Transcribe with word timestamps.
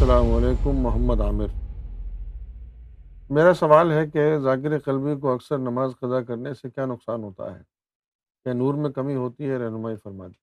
السلام 0.00 0.32
علیکم، 0.34 0.70
محمد 0.70 1.20
عامر۔ 1.20 1.46
میرا 3.30 3.54
سوال 3.54 3.92
ہے 3.92 4.10
کہ 4.10 4.38
ذاکر 4.38 4.78
قلبی 4.78 5.20
کو 5.20 5.34
اکثر 5.34 5.58
نماز 5.58 5.90
قضا 6.00 6.22
کرنے 6.22 6.54
سے 6.54 6.70
کیا 6.70 6.86
نقصان 6.86 7.22
ہوتا 7.22 7.58
ہے؟ 7.58 7.62
کیا 8.44 8.52
نور 8.52 8.74
میں 8.74 8.90
کمی 8.90 9.14
ہوتی 9.14 9.50
ہے؟ 9.50 9.58
رہنمائی 9.58 9.96
فرما 9.96 10.26
دی 10.26 10.38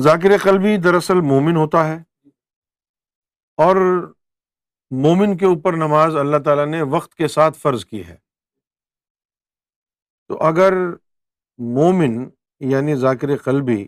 ذاکر 0.00 0.38
قلبی 0.42 0.76
دراصل 0.76 1.20
مومن 1.20 1.56
ہوتا 1.56 1.88
ہے 1.88 2.02
اور 3.56 3.76
مومن 4.90 5.36
کے 5.36 5.46
اوپر 5.46 5.72
نماز 5.72 6.16
اللہ 6.16 6.36
تعالیٰ 6.36 6.66
نے 6.66 6.82
وقت 6.82 7.14
کے 7.14 7.28
ساتھ 7.28 7.58
فرض 7.58 7.84
کی 7.84 8.06
ہے۔ 8.06 8.16
تو 10.28 10.38
اگر 10.40 10.72
مومن 11.58 12.28
یعنی 12.60 12.94
ذاکر 12.94 13.36
قلبی 13.36 13.86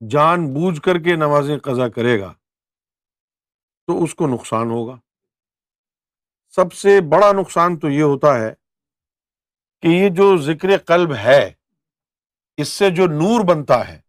جان 0.00 0.54
بوجھ 0.54 0.80
کر 0.80 0.98
کے 0.98 1.16
نمازیں 1.16 1.58
قضا 1.58 1.88
کرے 1.88 2.20
گا 2.20 2.34
تو 3.86 4.04
اس 4.04 4.14
کو 4.14 4.26
نقصان 4.26 4.70
ہوگا۔ 4.70 4.96
سب 6.48 6.72
سے 6.72 7.00
بڑا 7.00 7.32
نقصان 7.32 7.78
تو 7.78 7.88
یہ 7.88 8.02
ہوتا 8.02 8.40
ہے 8.40 8.54
کہ 9.82 9.88
یہ 9.88 10.08
جو 10.08 10.36
ذکر 10.36 10.78
قلب 10.78 11.14
ہے، 11.14 11.52
اس 12.56 12.68
سے 12.68 12.90
جو 12.90 13.06
نور 13.06 13.44
بنتا 13.44 13.88
ہے، 13.88 14.00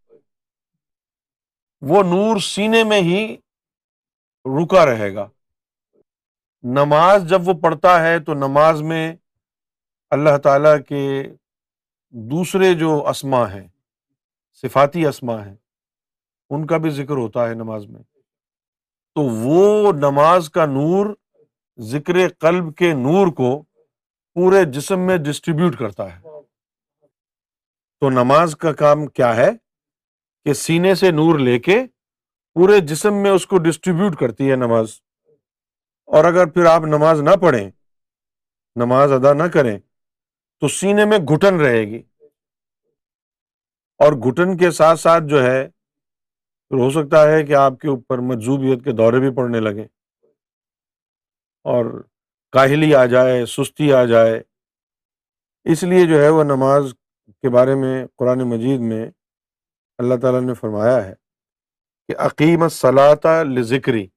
وہ 1.82 2.04
نور 2.04 2.40
سینے 2.40 2.84
میں 2.84 3.02
ہی 3.02 3.38
رکا 4.46 4.86
رہے 4.86 5.16
گا۔ 5.16 5.30
نماز 6.64 7.30
جب 7.30 7.48
وہ 7.48 7.54
پڑھتا 7.54 8.04
ہے 8.04 8.20
تو 8.20 8.34
نماز 8.34 8.82
میں 8.82 9.16
اللہ 10.10 10.38
تعالی 10.38 10.84
کے 10.84 11.24
دوسرے 12.10 12.74
جو 12.74 13.08
اسما 13.08 13.52
ہیں، 13.52 13.68
صفاتی 14.52 15.06
اسما 15.06 15.46
ہیں 15.46 15.56
ان 16.50 16.68
کا 16.68 16.78
بھی 16.78 16.90
ذکر 16.90 17.14
ہوتا 17.14 17.50
ہے 17.50 17.54
نماز 17.54 17.86
میں۔ 17.86 18.02
تو 19.16 19.22
وہ 19.22 19.92
نماز 19.94 20.50
کا 20.50 20.66
نور 20.66 21.16
ذکر 21.80 22.30
قلب 22.40 22.76
کے 22.76 22.94
نور 22.94 23.28
کو 23.28 23.64
پورے 24.34 24.64
جسم 24.64 25.00
میں 25.00 25.18
ڈسٹریبیوٹ 25.18 25.78
کرتا 25.80 26.16
ہے۔ 26.16 26.20
تو 28.00 28.10
نماز 28.10 28.56
کا 28.56 28.74
کام 28.74 29.06
کیا 29.08 29.36
ہے؟ 29.36 29.50
کہ 30.46 30.54
سینے 30.54 30.96
سے 30.96 31.12
نور 31.12 31.40
لے 31.40 31.60
کے 31.60 31.84
پورے 32.54 32.80
جسم 32.80 33.14
میں 33.14 33.32
اس 33.32 33.48
کو 33.48 33.58
ڈسٹریبیوٹ 33.58 34.16
کرتی 34.16 34.52
ہے 34.52 34.56
نماز۔ 34.56 35.02
اور 36.06 36.26
اگر 36.26 36.46
پھر 36.46 36.66
آپ 36.66 36.82
نماز 36.82 37.22
نہ 37.22 37.36
پڑھیں، 37.42 37.72
نماز 38.76 39.12
ادا 39.12 39.34
نہ 39.34 39.44
کریں، 39.44 39.80
تو 40.60 40.68
سینے 40.68 41.06
میں 41.06 41.18
گھٹن 41.18 41.60
رہے 41.60 41.82
گی۔ 41.82 42.02
اور 43.98 44.14
گھٹن 44.14 44.58
کے 44.58 44.72
ساتھ 44.72 45.00
ساتھ 45.00 45.24
جو 45.24 45.44
ہے 45.44 45.70
پھر 46.70 46.78
ہو 46.78 46.90
سکتا 46.90 47.32
ہے 47.32 47.44
کہ 47.44 47.56
آپ 47.56 47.74
کے 47.82 47.88
اوپر 47.88 48.18
مجزوبیت 48.18 48.84
کے 48.84 48.92
دورے 48.92 49.20
بھی 49.20 49.36
پڑنے 49.36 49.60
لگے 49.60 49.84
اور 51.64 52.04
کاہلی 52.52 52.96
آ 52.96 53.06
جائے، 53.06 53.46
سستی 53.46 53.94
آ 53.94 54.06
جائے۔ 54.06 54.44
اس 55.64 55.84
لیے 55.84 56.06
جو 56.08 56.22
ہے 56.22 56.30
وہ 56.30 56.44
نماز 56.44 56.94
کے 57.42 57.50
بارے 57.50 57.76
میں 57.76 58.08
قرآن 58.16 58.40
مجید 58.40 58.80
میں 58.80 59.12
اللہ 59.98 60.16
تعالیٰ 60.16 60.42
نے 60.42 60.54
فرمایا 60.54 61.06
ہے 61.06 61.14
کہ 62.08 62.18
عقیم 62.18 62.68
صلاح 62.68 63.44
ذکری 63.62 64.08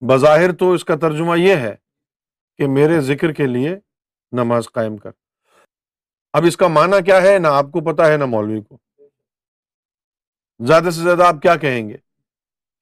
بظاہر 0.00 0.52
تو 0.52 0.72
اس 0.72 0.84
کا 0.84 0.96
ترجمہ 0.96 1.38
یہ 1.38 1.56
ہے 1.56 1.76
کہ 2.56 2.66
میرے 2.68 3.00
ذکر 3.00 3.32
کے 3.32 3.46
لیے 3.46 3.78
نماز 4.32 4.68
قائم 4.72 4.96
کر۔ 4.96 5.10
اب 6.32 6.42
اس 6.46 6.56
کا 6.56 6.68
معنی 6.68 7.02
کیا 7.04 7.22
ہے؟ 7.22 7.38
نہ 7.38 7.48
آپ 7.48 7.64
کو 7.64 7.92
پتا 7.92 8.06
ہے، 8.06 8.16
نہ 8.16 8.24
مولوی 8.24 8.60
کو۔ 8.60 8.78
زیادہ 10.60 10.84
سے 10.84 11.00
زیادہ 11.00 11.22
آپ 11.22 11.36
کیا 11.42 11.56
کہیں 11.56 11.88
گے 11.88 11.96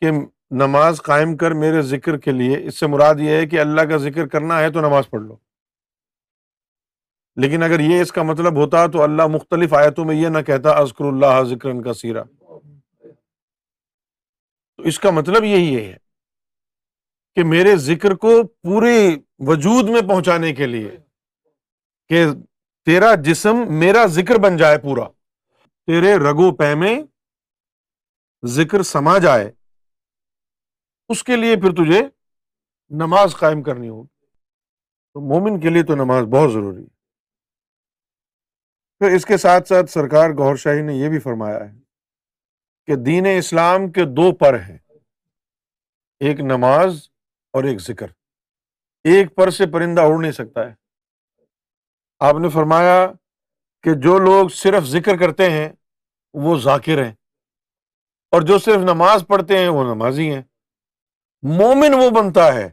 کہ 0.01 0.11
نماز 0.51 1.03
قائم 1.03 1.37
کر 1.37 1.51
میرے 1.51 1.83
ذکر 1.83 2.17
کے 2.17 2.31
لیے، 2.31 2.67
اس 2.67 2.81
سے 2.81 2.87
مراد 2.87 3.15
یہ 3.19 3.31
ہے 3.31 3.47
کہ 3.47 3.61
اللہ 3.61 3.81
کا 3.81 3.97
ذکر 3.97 4.27
کرنا 4.27 4.61
ہے 4.61 4.71
تو 4.71 4.81
نماز 4.81 5.11
پڑھ 5.11 5.23
لو۔ 5.23 5.37
لیکن 7.37 7.63
اگر 7.63 7.81
یہ 7.81 8.01
اس 8.01 8.13
کا 8.13 8.23
مطلب 8.23 8.57
ہوتا 8.57 8.87
تو 8.87 9.03
اللہ 9.03 9.27
مختلف 9.27 9.75
آیتوں 9.75 10.05
میں 10.05 10.15
یہ 10.15 10.29
نہ 10.29 10.39
کہتا 10.39 10.71
ازکر 10.71 11.05
اللہ 11.05 11.43
ذکر 11.43 11.83
کا 11.83 11.95
سیرا 11.95 12.23
تو 14.77 14.83
اس 14.83 14.99
کا 14.99 15.11
مطلب 15.11 15.45
یہی 15.45 15.77
ہے 15.77 15.97
کہ 17.35 17.45
میرے 17.45 17.77
ذکر 17.77 18.15
کو 18.15 18.43
پورے 18.43 19.17
وجود 19.39 19.89
میں 19.89 20.01
پہنچانے 20.01 20.53
کے 20.53 20.67
لیے 20.67 20.97
کہ 22.09 22.25
تیرا 22.85 23.15
جسم 23.15 23.57
میرا 23.69 24.07
ذکر 24.07 24.39
بن 24.39 24.57
جائے 24.57 24.79
پورا۔ 24.79 25.09
تیرے 25.87 26.17
رگو 26.17 26.55
پہ 26.57 26.75
میں 26.75 27.03
ذکر 28.47 28.83
سما 28.83 29.19
جائے 29.19 29.53
اس 31.09 31.25
کے 31.25 31.37
لیے 31.37 31.57
پھر 31.57 31.73
تجھے 31.73 32.09
نماز 32.89 33.37
قائم 33.37 33.63
کرنی 33.63 33.89
ہوگی۔ 33.89 34.27
تو 35.15 35.21
مومن 35.21 35.61
کے 35.61 35.71
لیے 35.71 35.83
تو 35.83 35.95
نماز 35.95 36.25
بہت 36.25 36.53
ضروری 36.53 36.83
ہے۔ 36.83 36.89
پھر 38.99 39.17
اس 39.17 39.27
کے 39.27 39.37
ساتھ 39.37 39.69
ساتھ 39.69 39.91
سرکار 39.91 40.31
گور 40.31 40.57
شاہی 40.57 40.83
نے 40.83 40.95
یہ 40.95 41.09
بھی 41.09 41.19
فرمایا 41.19 41.59
ہے 41.61 41.79
کہ 42.87 42.97
دین 42.97 43.27
اسلام 43.39 43.93
کے 43.93 44.05
دو 44.05 44.35
پر 44.35 44.61
ہیں، 44.61 44.79
ایک 46.21 46.41
نماز 46.41 47.09
اور 47.53 47.65
ایک 47.65 47.79
ذکر۔ 47.79 48.07
ایک 49.05 49.35
پر 49.35 49.51
سے 49.51 49.67
پرندہ 49.67 50.01
اڑ 50.01 50.21
نہیں 50.21 50.33
سکتا 50.33 50.71
ہے۔ 50.71 50.75
آپ 52.21 52.35
نے 52.35 52.49
فرمایا 52.49 53.13
کہ 53.83 53.91
جو 53.95 54.19
لوگ 54.19 54.49
صرف 54.49 54.85
ذکر 54.85 55.17
کرتے 55.17 55.51
ہیں، 55.51 55.69
وہ 56.35 56.59
ذاکر 56.59 57.05
ہیں۔ 57.05 57.13
اور 58.35 58.43
جو 58.43 58.59
صرف 58.59 58.77
نماز 58.77 59.25
پڑھتے 59.27 59.59
ہیں 59.59 59.69
وہ 59.69 59.95
نمازی 59.95 60.35
ہیں۔ 60.35 60.43
مومن 61.43 61.95
وہ 61.95 62.11
بنتا 62.11 62.55
ہے 62.55 62.71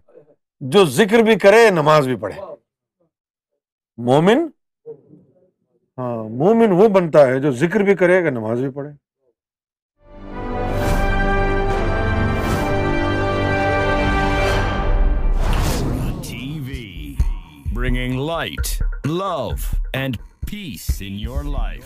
جو 0.60 0.86
ذکر 0.86 1.20
بھی 1.20 1.36
کرے، 1.40 1.70
نماز 1.70 2.08
بھی 2.08 2.16
پڑھے۔ 2.16 2.42
مومن؟ 3.98 4.48
ہاں 5.98 6.30
مومن 6.30 6.72
وہ 6.72 6.88
بنتا 6.88 7.28
ہے 7.28 7.40
جو 7.40 7.52
ذکر 7.52 7.80
بھی 7.80 7.96
کرے 7.96 8.24
گا 8.24 8.30
نماز 8.30 8.60
بھی 8.60 8.70
پڑھے۔ 8.70 8.92
Bringing 17.74 18.26
light 18.26 18.84
love 19.06 19.50
and 19.94 20.18
peace 20.52 21.02
in 21.02 21.14
your 21.14 21.44
life 21.44 21.84